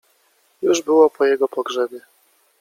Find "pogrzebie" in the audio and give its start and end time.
1.47-2.01